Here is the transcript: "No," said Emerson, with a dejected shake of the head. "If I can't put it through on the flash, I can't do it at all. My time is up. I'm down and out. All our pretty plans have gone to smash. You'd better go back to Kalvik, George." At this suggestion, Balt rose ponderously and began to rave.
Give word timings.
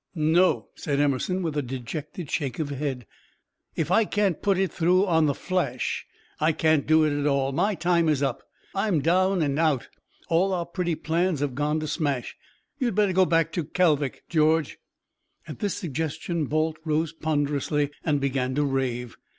"No," 0.15 0.69
said 0.73 0.99
Emerson, 0.99 1.43
with 1.43 1.55
a 1.55 1.61
dejected 1.61 2.31
shake 2.31 2.57
of 2.57 2.69
the 2.69 2.75
head. 2.75 3.05
"If 3.75 3.91
I 3.91 4.03
can't 4.05 4.41
put 4.41 4.57
it 4.57 4.73
through 4.73 5.05
on 5.05 5.27
the 5.27 5.35
flash, 5.35 6.07
I 6.39 6.53
can't 6.53 6.87
do 6.87 7.03
it 7.03 7.13
at 7.19 7.27
all. 7.27 7.51
My 7.51 7.75
time 7.75 8.09
is 8.09 8.23
up. 8.23 8.41
I'm 8.73 9.01
down 9.01 9.43
and 9.43 9.59
out. 9.59 9.89
All 10.27 10.53
our 10.53 10.65
pretty 10.65 10.95
plans 10.95 11.39
have 11.41 11.53
gone 11.53 11.79
to 11.81 11.87
smash. 11.87 12.35
You'd 12.79 12.95
better 12.95 13.13
go 13.13 13.27
back 13.27 13.51
to 13.51 13.63
Kalvik, 13.63 14.23
George." 14.27 14.79
At 15.47 15.59
this 15.59 15.75
suggestion, 15.75 16.45
Balt 16.45 16.77
rose 16.83 17.13
ponderously 17.13 17.91
and 18.03 18.19
began 18.19 18.55
to 18.55 18.63
rave. 18.63 19.17